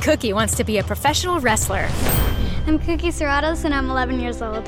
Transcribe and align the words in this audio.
Cookie 0.00 0.32
wants 0.32 0.56
to 0.56 0.64
be 0.64 0.78
a 0.78 0.82
professional 0.82 1.40
wrestler. 1.40 1.86
I'm 2.66 2.78
Cookie 2.78 3.08
Serratos 3.08 3.64
and 3.66 3.74
I'm 3.74 3.90
11 3.90 4.18
years 4.18 4.40
old. 4.40 4.64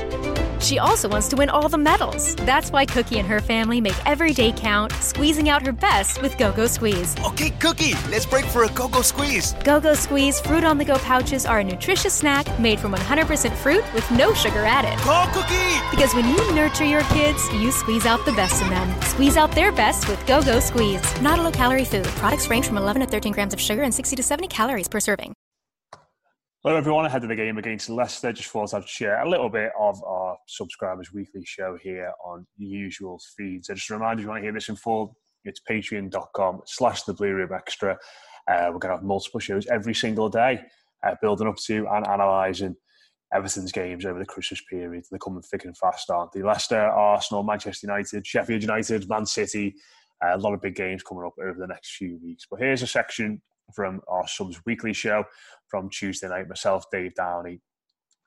She 0.63 0.79
also 0.79 1.09
wants 1.09 1.27
to 1.29 1.37
win 1.37 1.51
all 1.51 1.69
the 1.69 1.77
medals. 1.77 2.37
That's 2.37 2.71
why 2.71 2.87
Cookie 2.87 3.19
and 3.19 3.29
her 3.29 3.41
family 3.41 3.81
make 3.81 3.97
every 4.07 4.33
day 4.33 4.53
count, 4.53 4.93
squeezing 4.93 5.49
out 5.49 5.67
her 5.67 5.73
best 5.73 6.23
with 6.23 6.39
Go 6.39 6.53
Go 6.53 6.69
Squeeze. 6.69 7.17
Okay, 7.27 7.51
Cookie, 7.51 7.95
let's 8.09 8.27
break 8.27 8.45
for 8.45 8.63
a 8.63 8.69
go-go 8.69 9.03
squeeze. 9.03 9.55
Go 9.65 9.81
Go 9.81 9.95
Squeeze 9.95 10.41
fruit 10.41 10.63
on 10.63 10.79
the 10.79 10.85
go 10.85 10.99
pouches 10.99 11.45
are 11.47 11.59
a 11.59 11.65
nutritious 11.65 12.15
snack 12.15 12.47
made 12.61 12.79
from 12.79 12.95
100% 12.95 13.53
fruit 13.57 13.85
with 13.93 14.09
no 14.13 14.33
sugar 14.35 14.65
added. 14.65 14.97
Go, 15.05 15.25
Cookie! 15.33 15.81
Because 15.91 16.15
when 16.15 16.29
you 16.29 16.55
nurture 16.55 16.85
your 16.85 17.03
kids, 17.05 17.53
you 17.55 17.73
squeeze 17.73 18.07
out 18.07 18.25
the 18.25 18.33
best 18.33 18.63
in 18.63 18.71
them. 18.71 19.03
Squeeze 19.03 19.37
out 19.37 19.51
their 19.53 19.73
best 19.73 20.09
with 20.09 20.25
Go 20.27 20.43
Go 20.43 20.61
Squeeze. 20.61 21.03
Not 21.21 21.41
a 21.41 21.43
low 21.43 21.51
calorie 21.51 21.85
food. 21.85 22.05
Products 22.23 22.49
range 22.49 22.67
from 22.67 22.77
11 22.77 23.03
to 23.03 23.09
13 23.09 23.33
grams 23.33 23.53
of 23.53 23.61
sugar 23.61 23.83
and 23.83 23.93
60 23.93 24.15
to 24.15 24.23
70 24.23 24.47
calories 24.47 24.87
per 24.87 25.01
serving. 25.01 25.35
Hello 26.65 26.77
everyone. 26.77 27.05
Ahead 27.05 27.25
of 27.25 27.29
the 27.29 27.35
game 27.35 27.59
against 27.59 27.91
Leicester, 27.91 28.33
just 28.33 28.49
thought 28.49 28.73
I'd 28.73 28.89
share 28.89 29.21
a 29.21 29.29
little 29.29 29.49
bit 29.49 29.73
of 29.77 30.01
our 30.05 30.37
subscribers' 30.47 31.13
weekly 31.13 31.45
show 31.45 31.77
here 31.83 32.13
on 32.25 32.47
the 32.57 32.65
usual 32.65 33.21
feeds. 33.37 33.67
So 33.67 33.75
just 33.75 33.91
a 33.91 33.95
reminder, 33.95 34.21
if 34.21 34.25
you 34.25 34.29
want 34.29 34.39
to 34.39 34.45
hear 34.45 34.53
this 34.53 34.69
in 34.69 34.77
full, 34.77 35.17
it's 35.45 35.61
patreon.com 35.69 36.61
slash 36.67 37.03
the 37.03 37.15
Blue 37.15 37.35
Room 37.35 37.51
Extra. 37.53 37.99
Uh, 38.49 38.67
we're 38.67 38.79
going 38.79 38.93
to 38.93 38.97
have 38.99 39.03
multiple 39.03 39.41
shows 39.41 39.67
every 39.67 39.93
single 39.93 40.29
day, 40.29 40.61
uh, 41.05 41.17
building 41.21 41.49
up 41.49 41.57
to 41.57 41.89
and 41.89 42.07
analysing 42.07 42.77
Everton's 43.35 43.73
games 43.73 44.07
over 44.07 44.21
the 44.21 44.25
Christmas 44.27 44.63
period. 44.71 45.05
They're 45.11 45.19
coming 45.19 45.43
thick 45.43 45.65
and 45.65 45.77
fast, 45.77 46.11
aren't 46.11 46.31
they? 46.31 46.43
Leicester, 46.43 46.79
Arsenal, 46.79 47.43
Manchester 47.43 47.89
United, 47.89 48.25
Sheffield 48.25 48.63
United, 48.63 49.09
Man 49.09 49.27
City. 49.27 49.75
Uh, 50.25 50.37
a 50.37 50.39
lot 50.39 50.55
of 50.55 50.63
big 50.63 50.77
games 50.77 51.03
coming 51.03 51.25
up 51.25 51.35
over 51.45 51.59
the 51.59 51.67
next 51.67 51.97
few 51.97 52.21
weeks. 52.23 52.47
But 52.49 52.61
here's 52.61 52.83
a 52.83 52.87
section 52.87 53.43
from 53.75 54.01
our 54.09 54.27
Subs 54.27 54.61
weekly 54.67 54.93
show 54.93 55.25
from 55.69 55.91
Tuesday 55.91 56.29
night. 56.29 56.49
Myself, 56.49 56.85
Dave 56.91 57.15
Downey, 57.15 57.61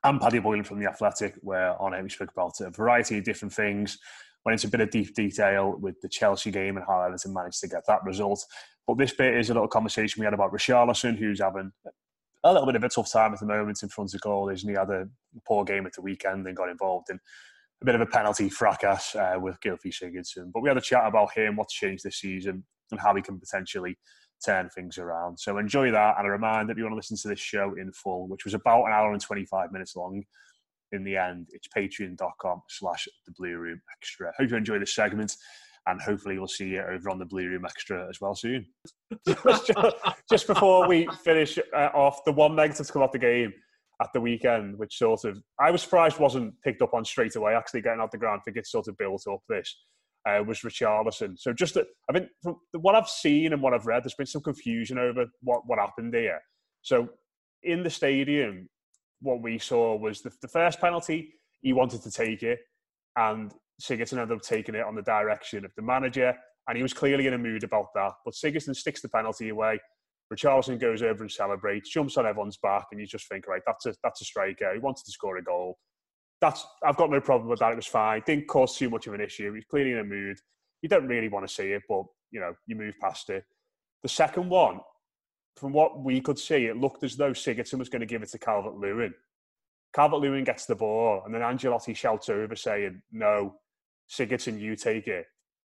and 0.04 0.20
Paddy 0.20 0.38
Boylan 0.38 0.64
from 0.64 0.78
The 0.78 0.88
Athletic, 0.88 1.34
where 1.40 1.80
on 1.80 1.94
it 1.94 2.02
we 2.02 2.08
spoke 2.08 2.32
about 2.32 2.60
a 2.60 2.70
variety 2.70 3.18
of 3.18 3.24
different 3.24 3.54
things. 3.54 3.98
Went 4.44 4.62
into 4.62 4.68
a 4.68 4.70
bit 4.78 4.86
of 4.86 4.90
deep 4.90 5.14
detail 5.14 5.76
with 5.80 6.00
the 6.00 6.08
Chelsea 6.08 6.52
game 6.52 6.76
and 6.76 6.86
how 6.86 7.02
Everton 7.02 7.34
managed 7.34 7.60
to 7.60 7.68
get 7.68 7.82
that 7.88 8.04
result. 8.04 8.44
But 8.86 8.98
this 8.98 9.12
bit 9.12 9.36
is 9.36 9.50
a 9.50 9.54
little 9.54 9.68
conversation 9.68 10.20
we 10.20 10.24
had 10.24 10.34
about 10.34 10.52
Richarlison, 10.52 11.18
who's 11.18 11.40
having 11.40 11.72
a 12.44 12.52
little 12.52 12.66
bit 12.66 12.76
of 12.76 12.84
a 12.84 12.88
tough 12.88 13.10
time 13.10 13.32
at 13.32 13.40
the 13.40 13.46
moment 13.46 13.82
in 13.82 13.88
front 13.88 14.14
of 14.14 14.20
goal. 14.20 14.48
Isn't 14.48 14.68
he 14.68 14.76
had 14.76 14.90
a 14.90 15.08
poor 15.46 15.64
game 15.64 15.84
at 15.86 15.94
the 15.94 16.02
weekend 16.02 16.46
and 16.46 16.56
got 16.56 16.68
involved 16.68 17.10
in 17.10 17.18
a 17.82 17.84
bit 17.84 17.94
of 17.94 18.00
a 18.00 18.06
penalty 18.06 18.48
fracas 18.48 19.14
uh, 19.14 19.36
with 19.38 19.60
Gylfi 19.60 19.92
Sigurdsson. 19.92 20.50
But 20.52 20.62
we 20.62 20.68
had 20.68 20.78
a 20.78 20.82
chat 20.82 21.06
about 21.06 21.32
him, 21.36 21.56
what's 21.56 21.74
changed 21.74 22.04
this 22.04 22.20
season, 22.20 22.64
and 22.90 23.00
how 23.00 23.14
he 23.14 23.22
can 23.22 23.38
potentially 23.38 23.98
turn 24.44 24.68
things 24.70 24.98
around. 24.98 25.38
So 25.38 25.58
enjoy 25.58 25.90
that. 25.90 26.16
And 26.18 26.26
a 26.26 26.30
reminder 26.30 26.72
if 26.72 26.78
you 26.78 26.84
want 26.84 26.92
to 26.92 26.96
listen 26.96 27.16
to 27.16 27.28
this 27.28 27.40
show 27.40 27.74
in 27.74 27.92
full, 27.92 28.28
which 28.28 28.44
was 28.44 28.54
about 28.54 28.84
an 28.84 28.92
hour 28.92 29.12
and 29.12 29.20
25 29.20 29.72
minutes 29.72 29.96
long, 29.96 30.22
in 30.92 31.04
the 31.04 31.16
end, 31.16 31.48
it's 31.52 31.68
patreon.com 31.68 32.62
slash 32.68 33.08
the 33.26 33.32
blue 33.36 33.56
room 33.56 33.80
extra. 33.96 34.32
Hope 34.38 34.50
you 34.50 34.56
enjoy 34.56 34.78
this 34.78 34.94
segment 34.94 35.36
and 35.86 36.00
hopefully 36.00 36.38
we'll 36.38 36.48
see 36.48 36.68
you 36.68 36.80
over 36.80 37.10
on 37.10 37.18
the 37.18 37.24
blue 37.24 37.48
room 37.48 37.64
extra 37.64 38.08
as 38.08 38.20
well 38.20 38.34
soon. 38.34 38.66
just, 39.26 39.70
just 40.30 40.46
before 40.46 40.88
we 40.88 41.08
finish 41.22 41.58
uh, 41.74 41.90
off, 41.94 42.24
the 42.24 42.32
one 42.32 42.56
negative 42.56 42.86
to 42.86 42.92
come 42.92 43.02
off 43.02 43.12
the 43.12 43.18
game 43.18 43.52
at 44.02 44.12
the 44.12 44.20
weekend, 44.20 44.76
which 44.78 44.98
sort 44.98 45.24
of 45.24 45.40
I 45.60 45.70
was 45.70 45.82
surprised 45.82 46.18
wasn't 46.18 46.54
picked 46.62 46.82
up 46.82 46.92
on 46.92 47.04
straight 47.04 47.36
away. 47.36 47.54
Actually, 47.54 47.82
getting 47.82 48.00
out 48.00 48.10
the 48.10 48.18
ground, 48.18 48.40
I 48.40 48.44
think 48.44 48.56
it's 48.56 48.70
sort 48.70 48.88
of 48.88 48.96
built 48.98 49.22
up. 49.30 49.40
This 49.48 49.74
uh, 50.26 50.42
was 50.42 50.60
Richarlison. 50.60 51.38
So 51.38 51.52
just 51.52 51.74
that, 51.74 51.86
I 52.10 52.12
mean, 52.12 52.28
from 52.42 52.56
what 52.72 52.94
I've 52.94 53.08
seen 53.08 53.52
and 53.52 53.62
what 53.62 53.74
I've 53.74 53.86
read, 53.86 54.02
there's 54.02 54.14
been 54.14 54.26
some 54.26 54.42
confusion 54.42 54.98
over 54.98 55.26
what 55.42 55.62
what 55.66 55.78
happened 55.78 56.14
here. 56.14 56.40
So 56.82 57.08
in 57.62 57.82
the 57.82 57.90
stadium, 57.90 58.68
what 59.20 59.42
we 59.42 59.58
saw 59.58 59.96
was 59.96 60.22
the, 60.22 60.32
the 60.42 60.48
first 60.48 60.80
penalty. 60.80 61.32
He 61.60 61.72
wanted 61.72 62.02
to 62.02 62.10
take 62.10 62.42
it, 62.42 62.60
and 63.16 63.52
Sigurdsson 63.80 64.18
ended 64.18 64.36
up 64.36 64.42
taking 64.42 64.74
it 64.74 64.84
on 64.84 64.94
the 64.94 65.02
direction 65.02 65.64
of 65.64 65.72
the 65.76 65.82
manager, 65.82 66.34
and 66.68 66.76
he 66.76 66.82
was 66.82 66.92
clearly 66.92 67.26
in 67.26 67.34
a 67.34 67.38
mood 67.38 67.64
about 67.64 67.86
that. 67.94 68.12
But 68.24 68.34
Sigurdsson 68.34 68.76
sticks 68.76 69.00
the 69.00 69.08
penalty 69.08 69.48
away. 69.48 69.78
Richarlison 70.32 70.80
goes 70.80 71.02
over 71.02 71.22
and 71.22 71.30
celebrates, 71.30 71.90
jumps 71.90 72.16
on 72.16 72.26
everyone's 72.26 72.56
back, 72.56 72.86
and 72.90 73.00
you 73.00 73.06
just 73.06 73.28
think, 73.28 73.46
right, 73.46 73.62
that's 73.66 73.86
a 73.86 73.94
that's 74.02 74.20
a 74.20 74.24
striker. 74.24 74.72
He 74.72 74.80
wanted 74.80 75.04
to 75.04 75.12
score 75.12 75.36
a 75.36 75.42
goal. 75.42 75.78
That's 76.40 76.66
I've 76.84 76.96
got 76.96 77.10
no 77.10 77.20
problem 77.20 77.48
with 77.48 77.60
that. 77.60 77.72
It 77.72 77.76
was 77.76 77.86
fine. 77.86 78.22
Didn't 78.26 78.48
cause 78.48 78.76
too 78.76 78.90
much 78.90 79.06
of 79.06 79.14
an 79.14 79.20
issue. 79.20 79.52
He's 79.54 79.64
clearly 79.64 79.92
in 79.92 79.98
a 79.98 80.04
mood. 80.04 80.38
You 80.82 80.88
don't 80.88 81.06
really 81.06 81.28
want 81.28 81.46
to 81.48 81.52
see 81.52 81.72
it, 81.72 81.82
but 81.88 82.04
you 82.30 82.40
know, 82.40 82.54
you 82.66 82.76
move 82.76 82.94
past 83.00 83.30
it. 83.30 83.44
The 84.02 84.08
second 84.08 84.48
one, 84.48 84.80
from 85.56 85.72
what 85.72 86.02
we 86.02 86.20
could 86.20 86.38
see, 86.38 86.66
it 86.66 86.76
looked 86.76 87.02
as 87.02 87.16
though 87.16 87.30
Sigurdsson 87.30 87.78
was 87.78 87.88
going 87.88 88.00
to 88.00 88.06
give 88.06 88.22
it 88.22 88.28
to 88.30 88.38
Calvert 88.38 88.76
Lewin. 88.76 89.14
Calvert 89.94 90.20
Lewin 90.20 90.44
gets 90.44 90.66
the 90.66 90.74
ball, 90.74 91.22
and 91.24 91.34
then 91.34 91.40
Ancelotti 91.40 91.96
shouts 91.96 92.28
over 92.28 92.54
saying, 92.54 93.00
No, 93.10 93.54
Sigurdsson, 94.10 94.60
you 94.60 94.76
take 94.76 95.06
it. 95.06 95.26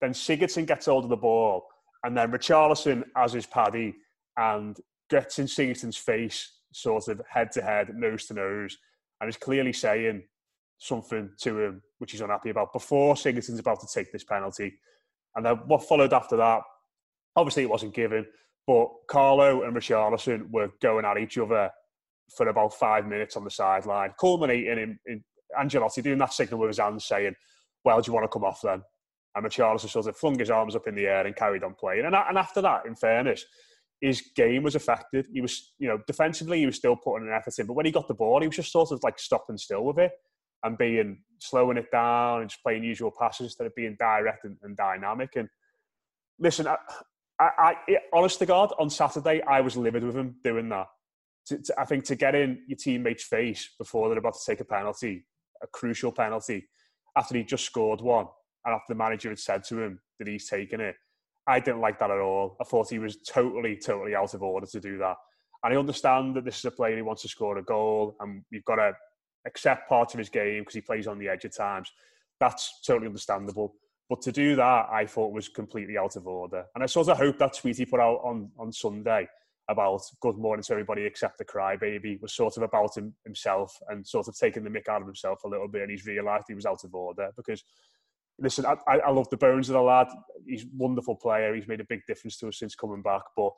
Then 0.00 0.12
Sigurdsson 0.12 0.66
gets 0.66 0.86
hold 0.86 1.04
of 1.04 1.10
the 1.10 1.16
ball, 1.16 1.66
and 2.02 2.16
then 2.16 2.32
Richarlison, 2.32 3.04
as 3.16 3.34
is 3.34 3.46
Paddy, 3.46 3.94
and 4.36 4.78
gets 5.10 5.38
in 5.38 5.46
Sigurdsson's 5.46 5.96
face, 5.96 6.52
sort 6.72 7.08
of 7.08 7.20
head 7.28 7.52
to 7.52 7.62
head, 7.62 7.90
nose 7.94 8.26
to 8.26 8.34
nose, 8.34 8.76
and 9.20 9.28
is 9.28 9.36
clearly 9.36 9.72
saying 9.72 10.22
something 10.78 11.30
to 11.40 11.60
him 11.60 11.82
which 11.98 12.12
he's 12.12 12.20
unhappy 12.20 12.50
about 12.50 12.72
before 12.72 13.14
Sigurdsson's 13.14 13.58
about 13.58 13.80
to 13.80 13.86
take 13.92 14.12
this 14.12 14.24
penalty. 14.24 14.78
And 15.34 15.44
then 15.44 15.56
what 15.66 15.84
followed 15.84 16.12
after 16.12 16.36
that, 16.36 16.62
obviously 17.34 17.62
it 17.62 17.70
wasn't 17.70 17.94
given, 17.94 18.26
but 18.66 18.88
Carlo 19.08 19.62
and 19.62 19.74
Richarlison 19.74 20.50
were 20.50 20.70
going 20.82 21.04
at 21.04 21.18
each 21.18 21.38
other 21.38 21.70
for 22.36 22.48
about 22.48 22.74
five 22.74 23.06
minutes 23.06 23.36
on 23.36 23.44
the 23.44 23.50
sideline, 23.50 24.12
culminating 24.18 24.78
in, 24.78 24.98
in 25.06 25.24
Ancelotti 25.58 26.02
doing 26.02 26.18
that 26.18 26.32
signal 26.32 26.60
with 26.60 26.68
his 26.68 26.78
hands 26.78 27.04
saying, 27.04 27.34
well, 27.84 28.00
do 28.00 28.08
you 28.08 28.14
want 28.14 28.24
to 28.24 28.28
come 28.28 28.44
off 28.44 28.60
then? 28.62 28.82
And 29.34 29.46
Richarlison 29.46 29.88
sort 29.88 30.06
of 30.06 30.16
flung 30.16 30.38
his 30.38 30.50
arms 30.50 30.74
up 30.74 30.88
in 30.88 30.94
the 30.94 31.06
air 31.06 31.26
and 31.26 31.36
carried 31.36 31.62
on 31.62 31.74
playing. 31.74 32.06
And, 32.06 32.14
and 32.14 32.38
after 32.38 32.60
that, 32.62 32.86
in 32.86 32.94
fairness, 32.96 33.44
his 34.00 34.22
game 34.34 34.62
was 34.62 34.74
affected. 34.74 35.26
He 35.32 35.40
was, 35.40 35.72
you 35.78 35.88
know, 35.88 36.00
defensively, 36.06 36.58
he 36.58 36.66
was 36.66 36.76
still 36.76 36.96
putting 36.96 37.28
an 37.28 37.34
effort 37.34 37.58
in. 37.58 37.66
But 37.66 37.74
when 37.74 37.86
he 37.86 37.92
got 37.92 38.08
the 38.08 38.14
ball, 38.14 38.40
he 38.40 38.46
was 38.46 38.56
just 38.56 38.72
sort 38.72 38.92
of 38.92 39.02
like 39.02 39.18
stopping 39.18 39.56
still 39.56 39.84
with 39.84 39.98
it 39.98 40.12
and 40.66 40.78
being, 40.78 41.18
slowing 41.38 41.76
it 41.76 41.90
down 41.90 42.40
and 42.40 42.50
just 42.50 42.62
playing 42.62 42.82
usual 42.82 43.12
passes 43.18 43.46
instead 43.46 43.66
of 43.66 43.74
being 43.74 43.96
direct 43.98 44.44
and, 44.44 44.56
and 44.62 44.76
dynamic. 44.76 45.30
And 45.36 45.48
listen, 46.38 46.66
I, 46.66 46.76
I, 47.38 47.50
I, 47.58 47.76
honest 48.12 48.38
to 48.38 48.46
God, 48.46 48.72
on 48.78 48.90
Saturday, 48.90 49.42
I 49.42 49.60
was 49.60 49.76
livid 49.76 50.02
with 50.04 50.16
him 50.16 50.36
doing 50.42 50.68
that. 50.70 50.86
to, 51.46 51.58
to, 51.62 51.80
I 51.80 51.84
think 51.84 52.04
to 52.04 52.16
get 52.16 52.34
in 52.34 52.62
your 52.66 52.76
teammate's 52.76 53.24
face 53.24 53.70
before 53.78 54.08
they're 54.08 54.18
about 54.18 54.34
to 54.34 54.44
take 54.46 54.60
a 54.60 54.64
penalty, 54.64 55.26
a 55.62 55.66
crucial 55.66 56.12
penalty, 56.12 56.68
after 57.16 57.36
he 57.36 57.44
just 57.44 57.64
scored 57.64 58.00
one, 58.00 58.26
and 58.64 58.74
after 58.74 58.92
the 58.92 58.98
manager 58.98 59.28
had 59.28 59.38
said 59.38 59.64
to 59.64 59.80
him 59.80 60.00
that 60.18 60.28
he's 60.28 60.48
taken 60.48 60.80
it, 60.80 60.96
I 61.46 61.60
didn't 61.60 61.80
like 61.80 61.98
that 62.00 62.10
at 62.10 62.18
all. 62.18 62.56
I 62.60 62.64
thought 62.64 62.90
he 62.90 62.98
was 62.98 63.18
totally, 63.18 63.76
totally 63.76 64.14
out 64.14 64.34
of 64.34 64.42
order 64.42 64.66
to 64.66 64.80
do 64.80 64.98
that. 64.98 65.16
And 65.62 65.72
I 65.72 65.76
understand 65.78 66.34
that 66.36 66.44
this 66.44 66.58
is 66.58 66.64
a 66.64 66.70
player 66.70 66.96
who 66.96 67.04
wants 67.04 67.22
to 67.22 67.28
score 67.28 67.56
a 67.58 67.62
goal, 67.62 68.16
and 68.20 68.42
you've 68.50 68.64
got 68.64 68.76
to 68.76 68.92
accept 69.46 69.88
part 69.88 70.12
of 70.12 70.18
his 70.18 70.28
game 70.28 70.62
because 70.62 70.74
he 70.74 70.80
plays 70.80 71.06
on 71.06 71.18
the 71.18 71.28
edge 71.28 71.44
at 71.44 71.54
times. 71.54 71.90
That's 72.40 72.80
totally 72.86 73.06
understandable. 73.06 73.74
But 74.08 74.22
to 74.22 74.32
do 74.32 74.54
that, 74.56 74.86
I 74.90 75.06
thought 75.06 75.32
was 75.32 75.48
completely 75.48 75.98
out 75.98 76.16
of 76.16 76.26
order. 76.26 76.64
And 76.74 76.84
I 76.84 76.86
sort 76.86 77.08
of 77.08 77.16
hope 77.16 77.38
that 77.38 77.56
tweet 77.56 77.78
he 77.78 77.86
put 77.86 78.00
out 78.00 78.20
on, 78.22 78.50
on 78.58 78.72
Sunday 78.72 79.26
about 79.68 80.00
good 80.20 80.38
morning 80.38 80.62
to 80.62 80.72
everybody 80.72 81.04
except 81.04 81.38
the 81.38 81.44
crybaby 81.44 82.20
was 82.20 82.32
sort 82.32 82.56
of 82.56 82.62
about 82.62 82.96
him, 82.96 83.12
himself 83.24 83.76
and 83.88 84.06
sort 84.06 84.28
of 84.28 84.36
taking 84.36 84.62
the 84.62 84.70
mick 84.70 84.88
out 84.88 85.00
of 85.00 85.08
himself 85.08 85.42
a 85.44 85.48
little 85.48 85.66
bit. 85.66 85.82
And 85.82 85.90
he's 85.90 86.06
realised 86.06 86.44
he 86.46 86.54
was 86.54 86.66
out 86.66 86.84
of 86.84 86.94
order 86.94 87.30
because, 87.36 87.64
listen, 88.38 88.64
I, 88.64 88.76
I 88.86 89.10
love 89.10 89.28
the 89.30 89.36
bones 89.36 89.68
of 89.68 89.74
the 89.74 89.82
lad. 89.82 90.06
He's 90.46 90.62
a 90.62 90.68
wonderful 90.76 91.16
player. 91.16 91.54
He's 91.54 91.66
made 91.66 91.80
a 91.80 91.86
big 91.88 92.02
difference 92.06 92.36
to 92.38 92.48
us 92.48 92.58
since 92.58 92.76
coming 92.76 93.02
back. 93.02 93.22
But 93.36 93.50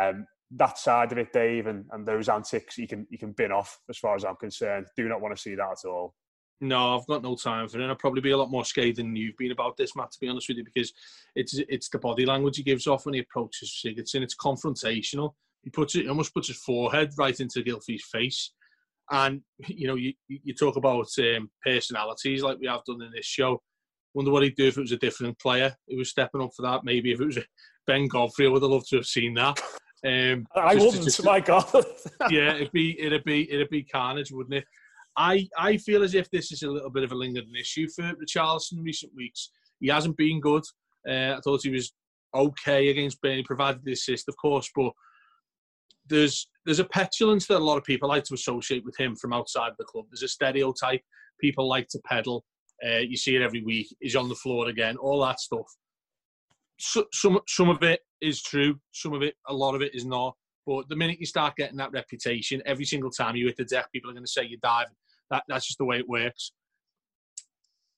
um, 0.00 0.26
that 0.56 0.78
side 0.78 1.12
of 1.12 1.18
it, 1.18 1.32
Dave, 1.32 1.66
and, 1.66 1.84
and 1.92 2.06
those 2.06 2.28
antics, 2.28 2.78
you 2.78 2.86
can 2.86 3.06
you 3.10 3.18
can 3.18 3.32
bin 3.32 3.52
off 3.52 3.78
as 3.88 3.98
far 3.98 4.14
as 4.14 4.24
I'm 4.24 4.36
concerned. 4.36 4.86
Do 4.96 5.08
not 5.08 5.20
want 5.20 5.34
to 5.34 5.40
see 5.40 5.54
that 5.54 5.78
at 5.84 5.88
all. 5.88 6.14
No, 6.60 6.96
I've 6.96 7.06
got 7.06 7.22
no 7.22 7.34
time 7.34 7.68
for 7.68 7.80
it. 7.80 7.88
I'll 7.88 7.96
probably 7.96 8.20
be 8.20 8.30
a 8.30 8.36
lot 8.36 8.50
more 8.50 8.64
scared 8.64 8.96
than 8.96 9.16
you've 9.16 9.36
been 9.36 9.50
about 9.50 9.76
this, 9.76 9.96
Matt. 9.96 10.12
To 10.12 10.20
be 10.20 10.28
honest 10.28 10.48
with 10.48 10.58
you, 10.58 10.64
because 10.64 10.92
it's 11.34 11.58
it's 11.68 11.88
the 11.88 11.98
body 11.98 12.24
language 12.24 12.56
he 12.56 12.62
gives 12.62 12.86
off 12.86 13.04
when 13.04 13.14
he 13.14 13.20
approaches 13.20 13.82
Sigurdsson. 13.84 14.22
It's 14.22 14.36
confrontational. 14.36 15.32
He 15.62 15.70
puts 15.70 15.94
it, 15.94 16.02
he 16.02 16.08
almost 16.08 16.34
puts 16.34 16.48
his 16.48 16.58
forehead 16.58 17.12
right 17.18 17.38
into 17.38 17.62
Gylfi's 17.62 18.04
face. 18.04 18.52
And 19.10 19.42
you 19.66 19.88
know, 19.88 19.96
you 19.96 20.12
you 20.28 20.54
talk 20.54 20.76
about 20.76 21.08
um, 21.18 21.50
personalities 21.64 22.42
like 22.42 22.58
we 22.58 22.66
have 22.66 22.84
done 22.84 23.02
in 23.02 23.10
this 23.12 23.26
show. 23.26 23.60
Wonder 24.14 24.30
what 24.30 24.42
he'd 24.42 24.56
do 24.56 24.68
if 24.68 24.76
it 24.76 24.82
was 24.82 24.92
a 24.92 24.98
different 24.98 25.38
player 25.40 25.74
who 25.88 25.96
was 25.96 26.10
stepping 26.10 26.42
up 26.42 26.50
for 26.54 26.62
that. 26.62 26.84
Maybe 26.84 27.12
if 27.12 27.20
it 27.20 27.26
was 27.26 27.38
Ben 27.86 28.06
Godfrey, 28.06 28.46
I 28.46 28.50
would 28.50 28.62
have 28.62 28.70
loved 28.70 28.88
to 28.90 28.96
have 28.96 29.06
seen 29.06 29.34
that. 29.34 29.60
Um, 30.04 30.46
I 30.56 30.74
just, 30.74 30.86
wouldn't. 30.86 31.04
Just, 31.04 31.24
my 31.24 31.40
God. 31.40 31.66
yeah, 32.30 32.54
it'd 32.54 32.72
be 32.72 33.00
it'd 33.00 33.24
be 33.24 33.50
it'd 33.52 33.70
be 33.70 33.84
carnage, 33.84 34.32
wouldn't 34.32 34.54
it? 34.54 34.64
I, 35.16 35.46
I 35.58 35.76
feel 35.76 36.02
as 36.02 36.14
if 36.14 36.30
this 36.30 36.52
is 36.52 36.62
a 36.62 36.70
little 36.70 36.90
bit 36.90 37.04
of 37.04 37.12
a 37.12 37.14
lingering 37.14 37.52
issue 37.58 37.86
for 37.94 38.02
Richarlison 38.14 38.78
in 38.78 38.82
recent 38.82 39.12
weeks. 39.14 39.50
He 39.80 39.88
hasn't 39.88 40.16
been 40.16 40.40
good. 40.40 40.62
Uh, 41.06 41.36
I 41.36 41.40
thought 41.44 41.62
he 41.62 41.70
was 41.70 41.92
okay 42.34 42.88
against 42.88 43.20
Burnley, 43.20 43.42
provided 43.42 43.84
the 43.84 43.92
assist, 43.92 44.28
of 44.28 44.36
course, 44.36 44.70
but 44.74 44.92
there's 46.08 46.48
there's 46.64 46.78
a 46.78 46.84
petulance 46.84 47.46
that 47.46 47.58
a 47.58 47.64
lot 47.64 47.78
of 47.78 47.84
people 47.84 48.08
like 48.08 48.24
to 48.24 48.34
associate 48.34 48.84
with 48.84 48.96
him 48.98 49.14
from 49.16 49.32
outside 49.32 49.72
the 49.78 49.84
club. 49.84 50.06
There's 50.10 50.22
a 50.22 50.28
stereotype 50.28 51.02
people 51.40 51.68
like 51.68 51.88
to 51.88 52.00
peddle. 52.04 52.44
Uh, 52.84 52.98
you 52.98 53.16
see 53.16 53.36
it 53.36 53.42
every 53.42 53.62
week. 53.62 53.94
He's 54.00 54.16
on 54.16 54.28
the 54.28 54.34
floor 54.34 54.68
again. 54.68 54.96
All 54.96 55.24
that 55.24 55.40
stuff. 55.40 55.66
So, 56.78 57.04
some 57.12 57.38
some 57.46 57.68
of 57.68 57.82
it 57.82 58.00
is 58.22 58.42
true. 58.42 58.78
Some 58.92 59.12
of 59.12 59.22
it, 59.22 59.34
a 59.48 59.54
lot 59.54 59.74
of 59.74 59.82
it, 59.82 59.94
is 59.94 60.06
not. 60.06 60.36
But 60.66 60.88
the 60.88 60.96
minute 60.96 61.18
you 61.18 61.26
start 61.26 61.56
getting 61.56 61.76
that 61.78 61.92
reputation, 61.92 62.62
every 62.64 62.84
single 62.84 63.10
time 63.10 63.36
you 63.36 63.46
hit 63.46 63.56
the 63.56 63.64
deck, 63.64 63.90
people 63.92 64.10
are 64.10 64.14
going 64.14 64.24
to 64.24 64.30
say 64.30 64.44
you're 64.44 64.60
diving. 64.62 64.94
That, 65.30 65.42
that's 65.48 65.66
just 65.66 65.78
the 65.78 65.84
way 65.84 65.98
it 65.98 66.08
works. 66.08 66.52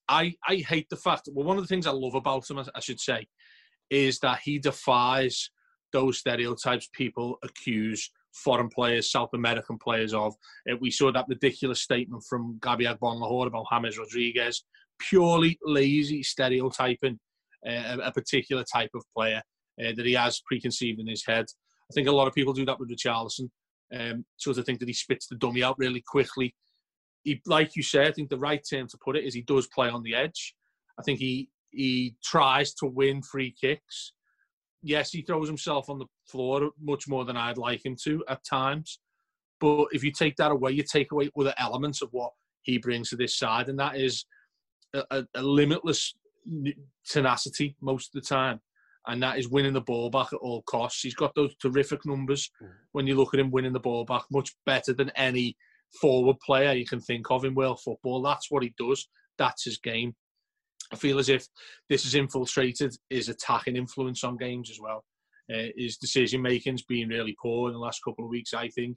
I 0.08 0.34
I 0.46 0.56
hate 0.56 0.88
the 0.90 0.96
fact. 0.96 1.28
Well, 1.32 1.46
one 1.46 1.56
of 1.56 1.62
the 1.62 1.68
things 1.68 1.86
I 1.86 1.90
love 1.90 2.14
about 2.14 2.48
him, 2.48 2.58
I 2.58 2.80
should 2.80 3.00
say, 3.00 3.26
is 3.90 4.18
that 4.20 4.40
he 4.42 4.58
defies 4.58 5.50
those 5.92 6.18
stereotypes 6.18 6.88
people 6.92 7.38
accuse 7.42 8.10
foreign 8.32 8.68
players, 8.68 9.10
South 9.10 9.30
American 9.34 9.78
players 9.78 10.12
of. 10.12 10.34
Uh, 10.70 10.76
we 10.80 10.90
saw 10.90 11.12
that 11.12 11.26
ridiculous 11.28 11.82
statement 11.82 12.24
from 12.28 12.58
Gabby 12.60 12.84
Agbonlahor 12.84 13.46
about 13.46 13.66
James 13.70 13.98
Rodriguez, 13.98 14.64
purely 14.98 15.58
lazy 15.64 16.22
stereotyping 16.22 17.18
uh, 17.66 17.96
a 18.02 18.12
particular 18.12 18.64
type 18.70 18.90
of 18.94 19.04
player 19.16 19.42
uh, 19.80 19.92
that 19.96 20.06
he 20.06 20.14
has 20.14 20.40
preconceived 20.46 21.00
in 21.00 21.06
his 21.06 21.24
head. 21.26 21.46
I 21.90 21.94
think 21.94 22.08
a 22.08 22.12
lot 22.12 22.28
of 22.28 22.34
people 22.34 22.52
do 22.52 22.64
that 22.66 22.78
with 22.78 22.90
Richarlison. 22.90 23.50
Um, 23.94 24.24
sort 24.36 24.58
of 24.58 24.64
think 24.64 24.80
that 24.80 24.88
he 24.88 24.94
spits 24.94 25.26
the 25.26 25.36
dummy 25.36 25.62
out 25.62 25.78
really 25.78 26.02
quickly. 26.06 26.54
He, 27.22 27.40
like 27.46 27.76
you 27.76 27.82
said, 27.82 28.08
I 28.08 28.12
think 28.12 28.28
the 28.28 28.38
right 28.38 28.62
term 28.68 28.88
to 28.88 28.98
put 29.04 29.16
it 29.16 29.24
is 29.24 29.34
he 29.34 29.42
does 29.42 29.66
play 29.68 29.88
on 29.88 30.02
the 30.02 30.14
edge. 30.14 30.54
I 30.98 31.02
think 31.02 31.18
he 31.18 31.48
he 31.70 32.14
tries 32.22 32.72
to 32.74 32.86
win 32.86 33.22
free 33.22 33.54
kicks. 33.60 34.12
Yes, 34.82 35.10
he 35.10 35.22
throws 35.22 35.48
himself 35.48 35.88
on 35.90 35.98
the 35.98 36.06
floor 36.26 36.70
much 36.80 37.08
more 37.08 37.24
than 37.24 37.36
I'd 37.36 37.58
like 37.58 37.84
him 37.84 37.96
to 38.04 38.22
at 38.28 38.44
times. 38.44 39.00
But 39.60 39.88
if 39.92 40.04
you 40.04 40.12
take 40.12 40.36
that 40.36 40.52
away, 40.52 40.72
you 40.72 40.82
take 40.82 41.12
away 41.12 41.30
other 41.38 41.54
elements 41.58 42.02
of 42.02 42.10
what 42.12 42.32
he 42.62 42.78
brings 42.78 43.10
to 43.10 43.16
this 43.16 43.36
side, 43.36 43.68
and 43.68 43.78
that 43.78 43.96
is 43.96 44.24
a, 44.94 45.02
a, 45.10 45.24
a 45.34 45.42
limitless 45.42 46.14
tenacity 47.06 47.74
most 47.80 48.14
of 48.14 48.22
the 48.22 48.26
time 48.26 48.60
and 49.06 49.22
that 49.22 49.38
is 49.38 49.48
winning 49.48 49.72
the 49.72 49.80
ball 49.80 50.10
back 50.10 50.32
at 50.32 50.38
all 50.38 50.62
costs. 50.62 51.02
He's 51.02 51.14
got 51.14 51.34
those 51.34 51.54
terrific 51.56 52.06
numbers 52.06 52.50
mm. 52.62 52.68
when 52.92 53.06
you 53.06 53.14
look 53.14 53.34
at 53.34 53.40
him 53.40 53.50
winning 53.50 53.72
the 53.72 53.80
ball 53.80 54.04
back, 54.04 54.22
much 54.30 54.54
better 54.66 54.92
than 54.92 55.10
any 55.10 55.56
forward 56.00 56.36
player 56.44 56.72
you 56.72 56.86
can 56.86 57.00
think 57.00 57.30
of 57.30 57.44
in 57.44 57.54
world 57.54 57.80
football. 57.84 58.22
That's 58.22 58.50
what 58.50 58.62
he 58.62 58.74
does. 58.78 59.08
That's 59.38 59.64
his 59.64 59.78
game. 59.78 60.14
I 60.92 60.96
feel 60.96 61.18
as 61.18 61.28
if 61.28 61.46
this 61.88 62.04
has 62.04 62.14
infiltrated 62.14 62.94
his 63.10 63.28
attacking 63.28 63.76
influence 63.76 64.22
on 64.24 64.36
games 64.36 64.70
as 64.70 64.78
well. 64.80 65.04
Uh, 65.52 65.68
his 65.76 65.96
decision 65.96 66.40
making's 66.40 66.82
been 66.82 67.08
really 67.08 67.36
poor 67.40 67.68
in 67.68 67.74
the 67.74 67.80
last 67.80 68.00
couple 68.04 68.24
of 68.24 68.30
weeks. 68.30 68.54
I 68.54 68.68
think 68.68 68.96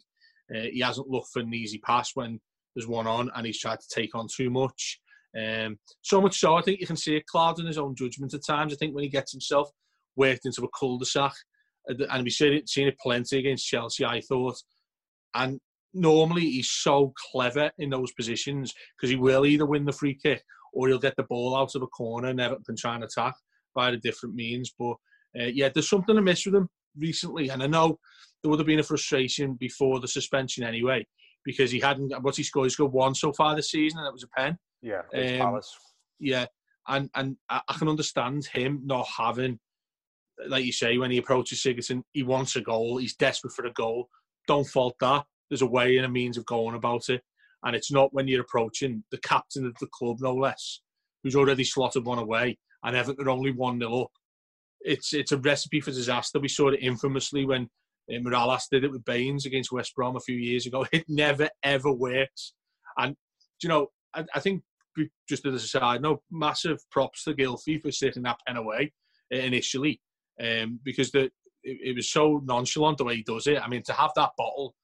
uh, 0.53 0.67
he 0.71 0.79
hasn't 0.79 1.09
looked 1.09 1.29
for 1.33 1.39
an 1.39 1.53
easy 1.53 1.79
pass 1.79 2.11
when 2.13 2.39
there's 2.75 2.87
one 2.87 3.07
on, 3.07 3.29
and 3.35 3.45
he's 3.45 3.59
tried 3.59 3.79
to 3.79 3.87
take 3.93 4.15
on 4.15 4.27
too 4.33 4.49
much. 4.49 4.99
Um, 5.37 5.77
so 6.01 6.21
much 6.21 6.39
so, 6.39 6.55
I 6.55 6.61
think 6.61 6.79
you 6.79 6.87
can 6.87 6.95
see 6.95 7.17
a 7.17 7.23
cloud 7.29 7.59
in 7.59 7.65
his 7.65 7.77
own 7.77 7.95
judgment 7.95 8.33
at 8.33 8.45
times. 8.45 8.73
I 8.73 8.77
think 8.77 8.95
when 8.95 9.03
he 9.03 9.09
gets 9.09 9.31
himself 9.31 9.69
worked 10.17 10.45
into 10.45 10.63
a 10.63 10.77
cul-de-sac. 10.77 11.33
And 11.87 12.23
we've 12.23 12.33
seen 12.33 12.53
it, 12.53 12.67
seen 12.67 12.87
it 12.87 12.99
plenty 12.99 13.39
against 13.39 13.67
Chelsea, 13.67 14.03
I 14.03 14.19
thought. 14.21 14.57
And 15.33 15.59
normally 15.93 16.41
he's 16.41 16.69
so 16.69 17.13
clever 17.31 17.71
in 17.77 17.89
those 17.89 18.11
positions 18.11 18.73
because 18.95 19.09
he 19.09 19.15
will 19.15 19.45
either 19.45 19.65
win 19.65 19.85
the 19.85 19.91
free 19.91 20.17
kick 20.21 20.43
or 20.73 20.87
he'll 20.87 20.99
get 20.99 21.15
the 21.15 21.23
ball 21.23 21.55
out 21.55 21.75
of 21.75 21.81
a 21.81 21.87
corner 21.87 22.27
and 22.27 22.41
Everton 22.41 22.63
can 22.65 22.75
try 22.75 22.95
and 22.95 23.03
attack 23.03 23.35
by 23.73 23.91
the 23.91 23.97
different 23.97 24.35
means. 24.35 24.73
But 24.77 24.95
uh, 25.39 25.45
yeah, 25.45 25.69
there's 25.69 25.89
something 25.89 26.17
amiss 26.17 26.45
with 26.45 26.55
him 26.55 26.69
recently. 26.97 27.49
And 27.49 27.63
I 27.63 27.67
know 27.67 27.99
there 28.41 28.49
would 28.49 28.59
have 28.59 28.67
been 28.67 28.79
a 28.79 28.83
frustration 28.83 29.53
before 29.53 29.99
the 29.99 30.07
suspension 30.07 30.63
anyway 30.63 31.07
because 31.45 31.71
he 31.71 31.79
hadn't, 31.79 32.11
what 32.21 32.35
he 32.35 32.43
scored, 32.43 32.65
he 32.65 32.69
scored 32.71 32.91
one 32.91 33.15
so 33.15 33.31
far 33.31 33.55
this 33.55 33.71
season 33.71 33.99
and 33.99 34.07
it 34.07 34.13
was 34.13 34.23
a 34.23 34.39
pen. 34.39 34.57
Yeah, 34.81 35.01
um, 35.15 35.37
Palace. 35.37 35.75
Yeah, 36.19 36.45
and, 36.87 37.09
and 37.15 37.37
I 37.49 37.61
can 37.77 37.87
understand 37.87 38.45
him 38.45 38.81
not 38.83 39.07
having 39.17 39.59
like 40.47 40.65
you 40.65 40.71
say, 40.71 40.97
when 40.97 41.11
he 41.11 41.17
approaches 41.17 41.59
Sigurdsson, 41.61 42.03
he 42.13 42.23
wants 42.23 42.55
a 42.55 42.61
goal. 42.61 42.97
He's 42.97 43.15
desperate 43.15 43.53
for 43.53 43.65
a 43.65 43.73
goal. 43.73 44.09
Don't 44.47 44.67
fault 44.67 44.95
that. 44.99 45.25
There's 45.49 45.61
a 45.61 45.67
way 45.67 45.97
and 45.97 46.05
a 46.05 46.09
means 46.09 46.37
of 46.37 46.45
going 46.45 46.75
about 46.75 47.09
it. 47.09 47.21
And 47.63 47.75
it's 47.75 47.91
not 47.91 48.13
when 48.13 48.27
you're 48.27 48.41
approaching 48.41 49.03
the 49.11 49.17
captain 49.19 49.65
of 49.65 49.75
the 49.79 49.87
club, 49.87 50.17
no 50.19 50.33
less, 50.33 50.81
who's 51.23 51.35
already 51.35 51.63
slotted 51.63 52.05
one 52.05 52.19
away, 52.19 52.57
and 52.83 52.95
Everton 52.95 53.27
only 53.27 53.51
1 53.51 53.79
0 53.79 54.01
up. 54.01 54.11
It's, 54.81 55.13
it's 55.13 55.31
a 55.31 55.37
recipe 55.37 55.81
for 55.81 55.91
disaster. 55.91 56.39
We 56.39 56.49
saw 56.49 56.69
it 56.69 56.79
infamously 56.81 57.45
when 57.45 57.67
uh, 58.11 58.19
Mirallas 58.19 58.69
did 58.71 58.83
it 58.83 58.91
with 58.91 59.03
Baines 59.05 59.45
against 59.45 59.71
West 59.71 59.95
Brom 59.95 60.15
a 60.15 60.21
few 60.21 60.37
years 60.37 60.65
ago. 60.65 60.85
It 60.93 61.05
never, 61.07 61.49
ever 61.63 61.91
works. 61.91 62.53
And, 62.97 63.15
you 63.63 63.69
know, 63.69 63.87
I, 64.13 64.23
I 64.35 64.39
think 64.39 64.61
just 65.27 65.45
as 65.45 65.63
a 65.63 65.67
side 65.67 66.01
no 66.01 66.21
massive 66.31 66.79
props 66.89 67.23
to 67.23 67.33
Gylfi 67.33 67.81
for 67.81 67.91
sitting 67.91 68.23
that 68.23 68.39
pen 68.47 68.57
away 68.57 68.91
uh, 69.33 69.37
initially 69.37 70.01
um, 70.41 70.79
because 70.83 71.11
the 71.11 71.25
it, 71.63 71.77
it, 71.83 71.95
was 71.95 72.09
so 72.09 72.41
nonchalant 72.45 72.97
the 72.97 73.03
way 73.03 73.17
he 73.17 73.23
does 73.23 73.47
it. 73.47 73.61
I 73.61 73.67
mean, 73.67 73.83
to 73.83 73.93
have 73.93 74.11
that 74.15 74.31
bottle, 74.37 74.75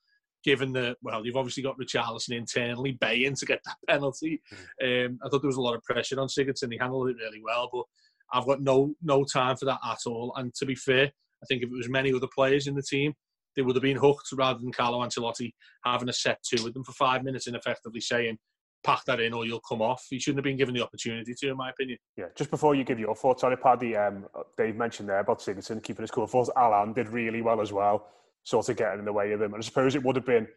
given 0.43 0.73
the 0.73 0.95
well, 1.01 1.25
you've 1.25 1.37
obviously 1.37 1.63
got 1.63 1.77
Richarlison 1.79 2.35
internally 2.35 2.93
baying 2.93 3.35
to 3.35 3.45
get 3.45 3.61
that 3.65 3.77
penalty. 3.87 4.41
Mm. 4.81 5.05
Um, 5.05 5.19
I 5.23 5.29
thought 5.29 5.41
there 5.41 5.47
was 5.47 5.57
a 5.57 5.61
lot 5.61 5.75
of 5.75 5.83
pressure 5.83 6.19
on 6.19 6.27
Sigurdsson. 6.27 6.71
He 6.71 6.77
handled 6.77 7.09
it 7.09 7.17
really 7.17 7.41
well, 7.43 7.69
but 7.71 7.85
I've 8.33 8.47
got 8.47 8.61
no 8.61 8.95
no 9.01 9.23
time 9.23 9.57
for 9.57 9.65
that 9.65 9.79
at 9.85 9.99
all. 10.05 10.33
And 10.35 10.53
to 10.55 10.65
be 10.65 10.75
fair, 10.75 11.05
I 11.05 11.45
think 11.47 11.63
if 11.63 11.69
it 11.69 11.75
was 11.75 11.89
many 11.89 12.13
other 12.13 12.27
players 12.33 12.67
in 12.67 12.75
the 12.75 12.81
team, 12.81 13.13
they 13.55 13.61
would 13.61 13.75
have 13.75 13.83
been 13.83 13.97
hooked 13.97 14.29
rather 14.33 14.59
than 14.59 14.71
Carlo 14.71 14.99
Ancelotti 14.99 15.53
having 15.85 16.09
a 16.09 16.13
set 16.13 16.39
two 16.43 16.63
with 16.63 16.73
them 16.73 16.83
for 16.83 16.93
five 16.93 17.23
minutes 17.23 17.47
and 17.47 17.55
effectively 17.55 18.01
saying, 18.01 18.37
pack 18.83 19.05
that 19.05 19.19
in 19.19 19.33
or 19.33 19.45
you'll 19.45 19.61
come 19.61 19.81
off. 19.81 20.05
He 20.09 20.19
shouldn't 20.19 20.39
have 20.39 20.43
been 20.43 20.57
given 20.57 20.75
the 20.75 20.83
opportunity 20.83 21.33
to, 21.33 21.49
in 21.49 21.57
my 21.57 21.69
opinion. 21.69 21.97
Yeah, 22.17 22.25
just 22.35 22.51
before 22.51 22.75
you 22.75 22.83
give 22.83 22.99
your 22.99 23.15
thoughts 23.15 23.43
on 23.43 23.51
sorry, 23.51 23.57
Paddy, 23.57 23.95
um, 23.95 24.25
Dave 24.57 24.75
mentioned 24.75 25.09
there 25.09 25.19
about 25.19 25.39
Sigurdsson 25.39 25.83
keeping 25.83 26.03
his 26.03 26.11
cool. 26.11 26.27
Thoughts 26.27 26.49
Allan 26.55 26.93
did 26.93 27.09
really 27.09 27.41
well 27.41 27.61
as 27.61 27.71
well, 27.71 28.07
sort 28.43 28.69
of 28.69 28.77
getting 28.77 28.99
in 28.99 29.05
the 29.05 29.13
way 29.13 29.31
of 29.31 29.39
them. 29.39 29.53
And 29.53 29.63
I 29.63 29.65
suppose 29.65 29.95
it 29.95 30.03
would 30.03 30.15
have 30.15 30.25
been 30.25 30.47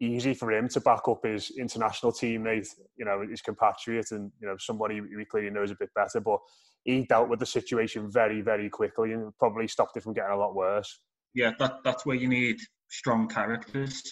easy 0.00 0.34
for 0.34 0.52
him 0.52 0.68
to 0.68 0.80
back 0.80 1.06
up 1.08 1.24
his 1.24 1.52
international 1.58 2.12
teammate, 2.12 2.68
you 2.96 3.04
know, 3.04 3.24
his 3.28 3.40
compatriot 3.40 4.10
and, 4.10 4.30
you 4.40 4.48
know, 4.48 4.56
somebody 4.58 5.00
he 5.16 5.24
clearly 5.24 5.50
knows 5.50 5.70
a 5.70 5.76
bit 5.78 5.90
better. 5.94 6.20
But 6.20 6.40
he 6.84 7.04
dealt 7.04 7.28
with 7.28 7.40
the 7.40 7.46
situation 7.46 8.10
very, 8.10 8.40
very 8.40 8.68
quickly 8.68 9.12
and 9.12 9.32
probably 9.38 9.68
stopped 9.68 9.96
it 9.96 10.02
from 10.02 10.12
getting 10.12 10.32
a 10.32 10.36
lot 10.36 10.54
worse. 10.54 11.00
Yeah, 11.34 11.52
that, 11.58 11.78
that's 11.84 12.06
where 12.06 12.16
you 12.16 12.28
need 12.28 12.58
strong 12.88 13.28
characters 13.28 14.02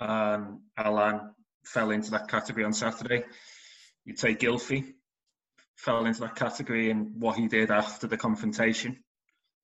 and 0.00 0.58
Allan 0.78 1.34
fell 1.64 1.90
into 1.90 2.10
that 2.12 2.28
category 2.28 2.64
on 2.64 2.72
Saturday. 2.72 3.24
You'd 4.04 4.18
say 4.18 4.34
Gylfi 4.34 4.94
fell 5.76 6.04
into 6.06 6.20
that 6.20 6.36
category 6.36 6.90
in 6.90 7.14
what 7.18 7.36
he 7.36 7.48
did 7.48 7.70
after 7.70 8.06
the 8.06 8.16
confrontation, 8.16 9.02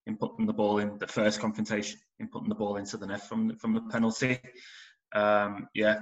in 0.06 0.16
putting 0.16 0.46
the 0.46 0.52
ball 0.52 0.78
in 0.78 0.98
the 0.98 1.06
first 1.06 1.40
confrontation, 1.40 1.98
in 2.18 2.28
putting 2.28 2.48
the 2.48 2.54
ball 2.54 2.76
into 2.76 2.96
the 2.96 3.06
net 3.06 3.26
from 3.28 3.56
from 3.56 3.74
the 3.74 3.82
penalty. 3.82 4.38
Um, 5.14 5.68
yeah, 5.74 6.00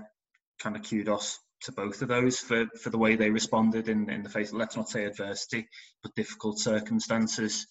kind 0.60 0.76
of 0.76 0.88
kudos 0.88 1.38
to 1.62 1.72
both 1.72 2.02
of 2.02 2.08
those 2.08 2.38
for, 2.38 2.66
for 2.80 2.90
the 2.90 2.98
way 2.98 3.16
they 3.16 3.30
responded 3.30 3.88
in, 3.88 4.10
in 4.10 4.22
the 4.22 4.28
face 4.28 4.50
of, 4.50 4.58
let's 4.58 4.76
not 4.76 4.88
say 4.88 5.04
adversity, 5.04 5.66
but 6.02 6.14
difficult 6.14 6.58
circumstances. 6.58 7.66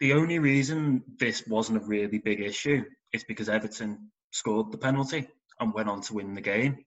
The 0.00 0.12
only 0.12 0.38
reason 0.38 1.02
this 1.18 1.46
wasn't 1.46 1.82
a 1.82 1.86
really 1.86 2.18
big 2.18 2.40
issue 2.40 2.84
is 3.12 3.24
because 3.24 3.48
Everton 3.48 4.10
scored 4.30 4.72
the 4.72 4.78
penalty 4.78 5.28
and 5.60 5.74
went 5.74 5.88
on 5.88 6.00
to 6.02 6.14
win 6.14 6.34
the 6.34 6.40
game. 6.40 6.84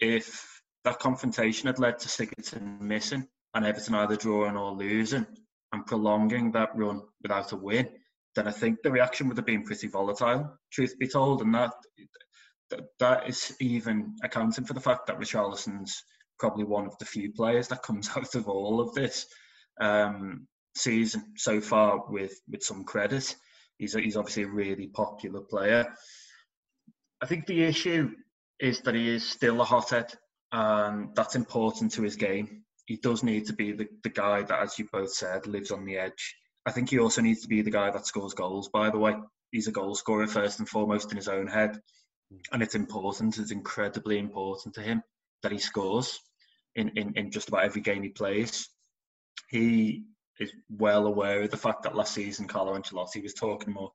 If 0.00 0.62
that 0.84 0.98
confrontation 0.98 1.66
had 1.66 1.78
led 1.78 1.98
to 2.00 2.08
Sigurdsson 2.08 2.80
missing 2.80 3.26
and 3.54 3.64
Everton 3.64 3.94
either 3.94 4.16
drawing 4.16 4.56
or 4.56 4.72
losing 4.72 5.26
and 5.72 5.86
prolonging 5.86 6.52
that 6.52 6.74
run 6.74 7.02
without 7.22 7.52
a 7.52 7.56
win, 7.56 7.88
then 8.34 8.48
I 8.48 8.50
think 8.50 8.78
the 8.82 8.90
reaction 8.90 9.28
would 9.28 9.36
have 9.36 9.46
been 9.46 9.64
pretty 9.64 9.88
volatile, 9.88 10.58
truth 10.72 10.98
be 10.98 11.08
told. 11.08 11.42
And 11.42 11.54
that 11.54 11.72
that 12.98 13.28
is 13.28 13.54
even 13.60 14.14
accounting 14.22 14.64
for 14.64 14.74
the 14.74 14.80
fact 14.80 15.06
that 15.06 15.18
Richarlison's 15.18 16.04
probably 16.38 16.64
one 16.64 16.86
of 16.86 16.96
the 16.98 17.04
few 17.04 17.32
players 17.32 17.68
that 17.68 17.82
comes 17.82 18.10
out 18.16 18.34
of 18.34 18.48
all 18.48 18.80
of 18.80 18.94
this 18.94 19.26
um, 19.80 20.46
season 20.74 21.34
so 21.36 21.60
far 21.60 22.04
with 22.08 22.40
with 22.48 22.62
some 22.62 22.84
credit. 22.84 23.34
He's 23.78 23.94
he's 23.94 24.16
obviously 24.16 24.44
a 24.44 24.48
really 24.48 24.88
popular 24.88 25.40
player. 25.40 25.92
I 27.22 27.26
think 27.26 27.46
the 27.46 27.62
issue 27.62 28.10
is 28.60 28.80
that 28.80 28.94
he 28.94 29.08
is 29.08 29.28
still 29.28 29.60
a 29.60 29.64
hothead, 29.64 30.12
and 30.50 31.14
that's 31.14 31.36
important 31.36 31.92
to 31.92 32.02
his 32.02 32.16
game. 32.16 32.64
He 32.86 32.96
does 32.96 33.22
need 33.22 33.46
to 33.46 33.52
be 33.52 33.72
the, 33.72 33.88
the 34.02 34.10
guy 34.10 34.42
that, 34.42 34.60
as 34.60 34.78
you 34.78 34.88
both 34.92 35.12
said, 35.12 35.46
lives 35.46 35.70
on 35.70 35.84
the 35.84 35.96
edge. 35.96 36.36
I 36.66 36.72
think 36.72 36.90
he 36.90 36.98
also 36.98 37.22
needs 37.22 37.42
to 37.42 37.48
be 37.48 37.62
the 37.62 37.70
guy 37.70 37.90
that 37.90 38.06
scores 38.06 38.34
goals, 38.34 38.68
by 38.68 38.90
the 38.90 38.98
way. 38.98 39.14
He's 39.52 39.68
a 39.68 39.72
goal 39.72 39.94
scorer 39.94 40.26
first 40.26 40.58
and 40.58 40.68
foremost 40.68 41.10
in 41.10 41.16
his 41.16 41.28
own 41.28 41.46
head 41.46 41.78
and 42.52 42.62
it's 42.62 42.74
important. 42.74 43.38
It's 43.38 43.50
incredibly 43.50 44.18
important 44.18 44.74
to 44.74 44.82
him 44.82 45.02
that 45.42 45.52
he 45.52 45.58
scores 45.58 46.20
in, 46.74 46.90
in, 46.96 47.12
in 47.16 47.30
just 47.30 47.48
about 47.48 47.64
every 47.64 47.82
game 47.82 48.02
he 48.02 48.08
plays. 48.10 48.68
He 49.50 50.04
is 50.38 50.52
well 50.70 51.06
aware 51.06 51.42
of 51.42 51.50
the 51.50 51.56
fact 51.56 51.82
that 51.82 51.94
last 51.94 52.14
season 52.14 52.48
Carlo 52.48 52.76
Ancelotti 52.76 53.22
was 53.22 53.34
talking 53.34 53.74
more 53.74 53.92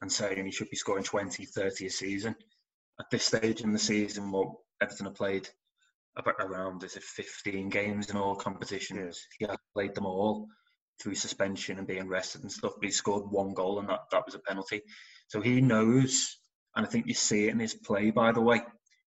and 0.00 0.10
saying 0.10 0.44
he 0.44 0.52
should 0.52 0.70
be 0.70 0.76
scoring 0.76 1.04
20, 1.04 1.44
30 1.44 1.86
a 1.86 1.90
season. 1.90 2.34
At 3.02 3.10
this 3.10 3.24
stage 3.24 3.62
in 3.62 3.72
the 3.72 3.80
season, 3.80 4.30
what 4.30 4.52
Everton 4.80 5.06
have 5.06 5.16
played 5.16 5.48
about 6.16 6.36
around 6.38 6.84
is 6.84 6.94
it 6.94 7.02
15 7.02 7.68
games 7.68 8.08
in 8.08 8.16
all 8.16 8.36
competitions. 8.36 9.20
He 9.40 9.44
has 9.46 9.56
played 9.74 9.96
them 9.96 10.06
all 10.06 10.46
through 11.02 11.16
suspension 11.16 11.78
and 11.78 11.86
being 11.88 12.06
rested 12.06 12.42
and 12.42 12.52
stuff, 12.52 12.74
but 12.76 12.84
he 12.84 12.92
scored 12.92 13.28
one 13.28 13.54
goal 13.54 13.80
and 13.80 13.88
that, 13.88 14.02
that 14.12 14.24
was 14.24 14.36
a 14.36 14.38
penalty. 14.38 14.82
So 15.26 15.40
he 15.40 15.60
knows 15.60 16.38
and 16.76 16.86
I 16.86 16.88
think 16.88 17.08
you 17.08 17.14
see 17.14 17.48
it 17.48 17.50
in 17.50 17.58
his 17.58 17.74
play, 17.74 18.12
by 18.12 18.30
the 18.30 18.40
way. 18.40 18.62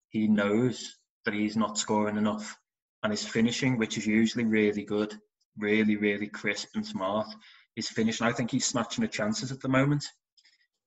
He 0.09 0.27
knows 0.27 0.97
that 1.25 1.35
he's 1.35 1.57
not 1.57 1.79
scoring 1.79 2.17
enough. 2.17 2.57
And 3.05 3.13
his 3.13 3.25
finishing, 3.25 3.79
which 3.79 3.97
is 3.97 4.09
usually 4.09 4.45
really 4.45 4.83
good, 4.83 5.17
really, 5.57 5.95
really 5.95 6.27
crisp 6.27 6.71
and 6.75 6.85
smart, 6.85 7.29
his 7.77 7.89
finishing, 7.89 8.27
I 8.27 8.33
think 8.33 8.51
he's 8.51 8.67
snatching 8.67 9.03
the 9.03 9.09
chances 9.09 9.53
at 9.53 9.61
the 9.61 9.69
moment. 9.69 10.05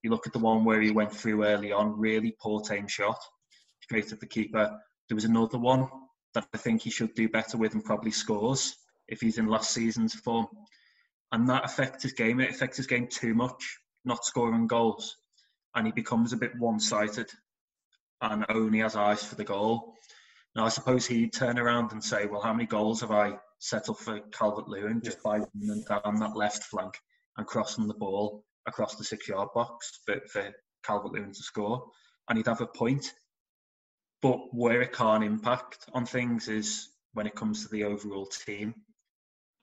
You 0.03 0.09
look 0.09 0.27
at 0.27 0.33
the 0.33 0.39
one 0.39 0.63
where 0.63 0.81
he 0.81 0.91
went 0.91 1.13
through 1.13 1.45
early 1.45 1.71
on, 1.71 1.99
really 1.99 2.35
poor 2.39 2.61
tame 2.61 2.87
shot, 2.87 3.19
straight 3.81 4.11
at 4.11 4.19
the 4.19 4.27
keeper. 4.27 4.79
There 5.09 5.15
was 5.15 5.25
another 5.25 5.57
one 5.57 5.87
that 6.33 6.47
I 6.53 6.57
think 6.57 6.81
he 6.81 6.89
should 6.89 7.13
do 7.15 7.29
better 7.29 7.57
with 7.57 7.73
and 7.73 7.83
probably 7.83 8.11
scores 8.11 8.75
if 9.07 9.21
he's 9.21 9.37
in 9.37 9.47
last 9.47 9.71
season's 9.71 10.13
form. 10.13 10.47
And 11.31 11.49
that 11.49 11.65
affects 11.65 12.03
his 12.03 12.13
game. 12.13 12.39
It 12.39 12.51
affects 12.51 12.77
his 12.77 12.87
game 12.87 13.07
too 13.07 13.33
much, 13.33 13.79
not 14.05 14.25
scoring 14.25 14.67
goals 14.67 15.17
and 15.77 15.85
he 15.85 15.91
becomes 15.91 16.33
a 16.33 16.37
bit 16.37 16.57
one-sided 16.57 17.29
and 18.21 18.45
only 18.49 18.79
has 18.79 18.95
eyes 18.95 19.23
for 19.23 19.35
the 19.35 19.43
goal. 19.43 19.93
Now, 20.55 20.65
I 20.65 20.69
suppose 20.69 21.05
he'd 21.05 21.33
turn 21.33 21.59
around 21.59 21.91
and 21.91 22.03
say, 22.03 22.25
well, 22.25 22.41
how 22.41 22.51
many 22.51 22.65
goals 22.65 23.01
have 23.01 23.11
I 23.11 23.31
set 23.59 23.85
settled 23.85 23.99
for 23.99 24.19
Calvert-Lewin 24.31 25.01
just 25.03 25.21
by 25.21 25.37
running 25.37 25.83
down 25.87 26.19
that 26.19 26.35
left 26.35 26.63
flank 26.63 26.97
and 27.37 27.45
crossing 27.45 27.87
the 27.87 27.93
ball 27.93 28.43
across 28.67 28.95
the 28.95 29.03
six-yard 29.03 29.49
box 29.53 29.99
for, 30.05 30.19
for 30.31 30.51
Calvert-Lewin 30.83 31.33
to 31.33 31.43
score? 31.43 31.89
And 32.29 32.37
he'd 32.37 32.47
have 32.47 32.61
a 32.61 32.67
point. 32.67 33.13
But 34.21 34.39
where 34.51 34.81
it 34.81 34.93
can't 34.93 35.23
impact 35.23 35.85
on 35.93 36.05
things 36.05 36.47
is 36.47 36.89
when 37.13 37.27
it 37.27 37.35
comes 37.35 37.63
to 37.63 37.71
the 37.71 37.85
overall 37.85 38.25
team 38.25 38.75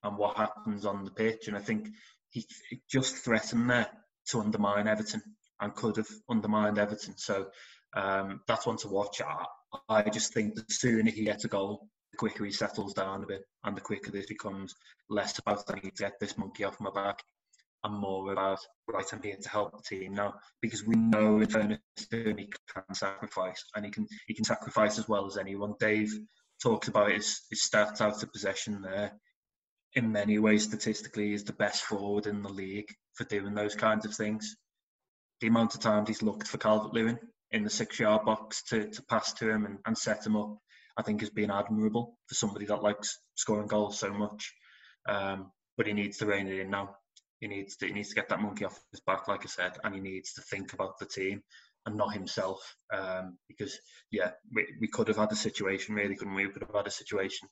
and 0.02 0.16
what 0.16 0.36
happens 0.36 0.86
on 0.86 1.04
the 1.04 1.10
pitch. 1.10 1.48
And 1.48 1.56
I 1.56 1.60
think 1.60 1.88
he 2.30 2.46
just 2.90 3.16
threatened 3.16 3.70
there 3.70 3.88
to 4.30 4.40
undermine 4.40 4.88
Everton 4.88 5.22
and 5.60 5.74
could 5.74 5.96
have 5.96 6.08
undermined 6.28 6.78
Everton. 6.78 7.16
So 7.16 7.48
um, 7.94 8.40
that's 8.46 8.66
one 8.66 8.76
to 8.78 8.88
watch. 8.88 9.20
I, 9.22 9.44
I, 9.88 10.02
just 10.08 10.34
think 10.34 10.54
the 10.54 10.64
sooner 10.68 11.10
he 11.10 11.24
gets 11.24 11.44
a 11.44 11.48
goal, 11.48 11.88
the 12.10 12.18
quicker 12.18 12.44
he 12.44 12.50
settles 12.50 12.94
down 12.94 13.22
a 13.22 13.26
bit, 13.26 13.42
and 13.62 13.76
the 13.76 13.80
quicker 13.80 14.10
this 14.10 14.26
becomes 14.26 14.74
less 15.08 15.38
about 15.38 15.64
I 15.70 15.74
need 15.74 15.94
to 15.96 16.02
get 16.02 16.18
this 16.20 16.36
monkey 16.36 16.64
off 16.64 16.80
my 16.80 16.90
back 16.90 17.22
and 17.84 17.94
more 17.94 18.32
about 18.32 18.58
right, 18.88 19.04
I'm 19.12 19.22
here 19.22 19.36
to 19.40 19.48
help 19.48 19.72
the 19.76 19.96
team 19.96 20.14
now 20.14 20.34
because 20.60 20.84
we 20.84 20.96
know 20.96 21.38
in 21.40 21.46
fairness 21.48 21.78
he 22.10 22.48
can 22.72 22.94
sacrifice 22.94 23.62
and 23.76 23.84
he 23.84 23.90
can 23.90 24.06
he 24.26 24.34
can 24.34 24.44
sacrifice 24.44 24.98
as 24.98 25.08
well 25.08 25.26
as 25.26 25.36
anyone. 25.36 25.74
Dave 25.78 26.12
talked 26.62 26.88
about 26.88 27.12
his, 27.12 27.42
his 27.50 27.68
stats 27.68 28.00
out 28.00 28.22
of 28.22 28.32
possession 28.32 28.82
there. 28.82 29.12
In 29.94 30.10
many 30.10 30.38
ways, 30.40 30.64
statistically, 30.64 31.34
is 31.34 31.44
the 31.44 31.52
best 31.52 31.84
forward 31.84 32.26
in 32.26 32.42
the 32.42 32.48
league 32.48 32.88
for 33.12 33.24
doing 33.24 33.54
those 33.54 33.76
kinds 33.76 34.04
of 34.04 34.14
things 34.14 34.56
the 35.40 35.48
amount 35.48 35.74
of 35.74 35.80
times 35.80 36.08
he's 36.08 36.22
looked 36.22 36.46
for 36.46 36.58
Calvert 36.58 36.94
Lewin 36.94 37.18
in 37.50 37.64
the 37.64 37.70
six 37.70 37.98
yard 37.98 38.24
box 38.24 38.62
to, 38.64 38.88
to 38.88 39.02
pass 39.02 39.32
to 39.34 39.50
him 39.50 39.66
and, 39.66 39.78
and 39.86 39.96
set 39.96 40.24
him 40.24 40.36
up, 40.36 40.56
I 40.96 41.02
think 41.02 41.20
has 41.20 41.30
been 41.30 41.50
admirable 41.50 42.16
for 42.26 42.34
somebody 42.34 42.66
that 42.66 42.82
likes 42.82 43.18
scoring 43.34 43.68
goals 43.68 43.98
so 43.98 44.12
much. 44.12 44.54
Um, 45.06 45.52
but 45.76 45.86
he 45.86 45.92
needs 45.92 46.18
to 46.18 46.26
rein 46.26 46.46
it 46.46 46.60
in 46.60 46.70
now. 46.70 46.96
He 47.40 47.48
needs 47.48 47.76
to 47.76 47.86
he 47.86 47.92
needs 47.92 48.10
to 48.10 48.14
get 48.14 48.28
that 48.28 48.40
monkey 48.40 48.64
off 48.64 48.78
his 48.90 49.00
back, 49.00 49.28
like 49.28 49.42
I 49.44 49.48
said, 49.48 49.72
and 49.82 49.94
he 49.94 50.00
needs 50.00 50.32
to 50.34 50.42
think 50.42 50.72
about 50.72 50.98
the 50.98 51.06
team 51.06 51.42
and 51.86 51.96
not 51.96 52.14
himself. 52.14 52.76
Um, 52.92 53.38
because 53.48 53.78
yeah, 54.10 54.30
we, 54.52 54.66
we 54.80 54.88
could 54.88 55.08
have 55.08 55.16
had 55.16 55.32
a 55.32 55.36
situation 55.36 55.94
really, 55.94 56.16
couldn't 56.16 56.34
we? 56.34 56.46
We 56.46 56.52
could 56.52 56.62
have 56.62 56.74
had 56.74 56.86
a 56.86 56.90
situation 56.90 57.48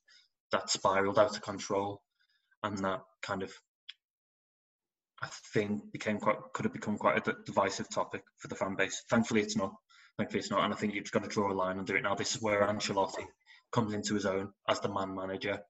that 0.53 0.71
spiraled 0.71 1.19
out 1.19 1.37
of 1.37 1.43
control 1.43 2.03
and 2.63 2.79
that 2.79 3.01
kind 3.23 3.43
of 3.43 3.53
I 5.23 5.29
think 5.53 5.93
became 5.93 6.19
quite 6.19 6.37
could 6.53 6.65
have 6.65 6.73
become 6.73 6.99
quite 6.99 7.27
a 7.27 7.37
divisive 7.47 7.89
topic 7.89 8.25
for 8.39 8.49
the 8.49 8.57
fan 8.57 8.75
base. 8.75 9.05
Thankfully, 9.09 9.41
it's 9.41 9.57
not. 9.57 9.73
Thankfully, 10.19 10.41
it's 10.41 10.51
not. 10.51 10.65
And 10.65 10.75
I 10.75 10.77
think 10.77 10.95
you've 10.95 11.11
got 11.13 11.23
to 11.23 11.29
draw 11.29 11.51
a 11.51 11.55
line 11.55 11.83
do 11.85 11.95
it 11.95 12.03
now. 12.03 12.15
This 12.15 12.35
is 12.35 12.43
where 12.43 12.67
Ancelotti 12.67 13.25
comes 13.71 13.95
into 13.95 14.15
his 14.15 14.27
own 14.27 14.53
as 14.69 14.81
the 14.81 14.93
man 14.93 15.15
manager, 15.15 15.61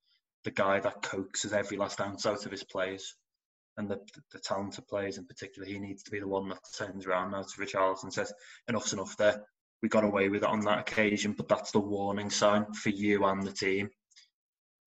the 0.45 0.51
guy 0.51 0.81
that 0.81 1.03
coaxes 1.03 1.53
every 1.53 1.77
last 1.77 2.01
ounce 2.01 2.25
out 2.25 2.47
of 2.47 2.51
his 2.51 2.65
players. 2.65 3.15
And 3.77 3.89
the, 3.89 4.01
the, 4.33 4.39
talented 4.39 4.87
players 4.87 5.17
in 5.17 5.25
particular, 5.25 5.67
he 5.67 5.79
needs 5.79 6.03
to 6.03 6.11
be 6.11 6.21
the 6.21 6.29
one 6.29 6.49
that 6.51 6.59
turns 6.77 7.07
around 7.07 7.31
now 7.31 7.43
to 7.43 7.61
Richarlison 7.61 8.05
and 8.05 8.13
says, 8.13 8.33
enough's 8.69 8.93
enough 8.93 9.17
there. 9.17 9.45
We 9.83 9.89
got 9.89 10.05
away 10.05 10.29
with 10.29 10.43
it 10.43 10.49
on 10.49 10.61
that 10.61 10.81
occasion, 10.81 11.33
but 11.33 11.49
that's 11.49 11.73
the 11.73 11.81
warning 11.81 12.31
sign 12.31 12.73
for 12.75 12.91
you 12.91 13.25
and 13.25 13.43
the 13.43 13.53
team. 13.53 13.91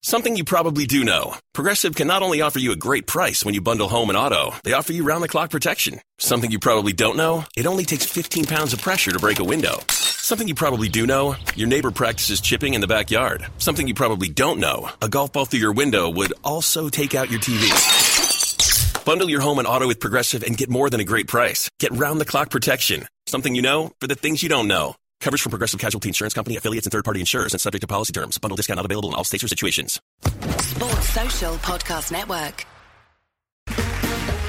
Something 0.02 0.36
you 0.36 0.44
probably 0.44 0.86
do 0.86 1.02
know. 1.02 1.34
Progressive 1.52 1.96
can 1.96 2.06
not 2.06 2.22
only 2.22 2.40
offer 2.40 2.60
you 2.60 2.70
a 2.70 2.76
great 2.76 3.08
price 3.08 3.44
when 3.44 3.54
you 3.54 3.60
bundle 3.60 3.88
home 3.88 4.08
and 4.08 4.16
auto, 4.16 4.54
they 4.62 4.72
offer 4.72 4.92
you 4.92 5.02
round 5.02 5.24
the 5.24 5.28
clock 5.28 5.50
protection. 5.50 6.00
Something 6.18 6.52
you 6.52 6.60
probably 6.60 6.92
don't 6.92 7.16
know, 7.16 7.44
it 7.56 7.66
only 7.66 7.84
takes 7.84 8.06
15 8.06 8.44
pounds 8.44 8.72
of 8.72 8.80
pressure 8.80 9.10
to 9.10 9.18
break 9.18 9.40
a 9.40 9.44
window. 9.44 9.80
Something 9.88 10.46
you 10.46 10.54
probably 10.54 10.88
do 10.88 11.06
know, 11.06 11.34
your 11.56 11.66
neighbor 11.66 11.90
practices 11.90 12.40
chipping 12.40 12.74
in 12.74 12.80
the 12.80 12.86
backyard. 12.86 13.46
Something 13.58 13.88
you 13.88 13.94
probably 13.94 14.28
don't 14.28 14.60
know, 14.60 14.88
a 15.02 15.08
golf 15.08 15.32
ball 15.32 15.44
through 15.44 15.60
your 15.60 15.72
window 15.72 16.08
would 16.08 16.32
also 16.44 16.88
take 16.88 17.16
out 17.16 17.28
your 17.28 17.40
TV. 17.40 18.45
Bundle 19.06 19.30
your 19.30 19.40
home 19.40 19.60
and 19.60 19.68
auto 19.68 19.86
with 19.86 20.00
Progressive 20.00 20.42
and 20.42 20.56
get 20.56 20.68
more 20.68 20.90
than 20.90 20.98
a 20.98 21.04
great 21.04 21.28
price. 21.28 21.70
Get 21.78 21.92
round 21.92 22.20
the 22.20 22.24
clock 22.24 22.50
protection. 22.50 23.06
Something 23.26 23.54
you 23.54 23.62
know 23.62 23.92
for 24.00 24.08
the 24.08 24.16
things 24.16 24.42
you 24.42 24.48
don't 24.48 24.66
know. 24.66 24.96
Coverage 25.20 25.42
from 25.42 25.50
Progressive 25.50 25.78
Casualty 25.78 26.08
Insurance 26.08 26.34
Company, 26.34 26.56
affiliates, 26.56 26.86
and 26.86 26.92
third 26.92 27.04
party 27.04 27.20
insurers 27.20 27.54
and 27.54 27.60
subject 27.60 27.82
to 27.82 27.86
policy 27.86 28.12
terms. 28.12 28.36
Bundle 28.38 28.56
discount 28.56 28.78
not 28.78 28.84
available 28.84 29.10
in 29.10 29.14
all 29.14 29.22
states 29.22 29.44
or 29.44 29.48
situations. 29.48 30.00
Sports 30.58 31.08
Social 31.10 31.54
Podcast 31.58 32.10
Network. 32.10 32.66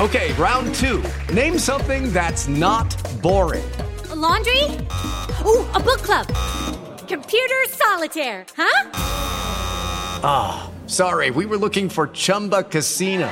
Okay, 0.01 0.33
round 0.33 0.73
two. 0.73 1.03
Name 1.31 1.59
something 1.59 2.11
that's 2.11 2.47
not 2.47 2.95
boring. 3.21 3.71
A 4.09 4.15
laundry? 4.15 4.63
Ooh, 5.45 5.63
a 5.75 5.79
book 5.79 6.01
club. 6.01 6.25
Computer 7.07 7.65
solitaire, 7.69 8.43
huh? 8.55 8.89
Ah, 10.23 10.69
oh, 10.71 10.87
sorry, 10.87 11.29
we 11.29 11.45
were 11.45 11.57
looking 11.57 11.89
for 11.89 12.07
Chumba 12.07 12.63
Casino. 12.63 13.31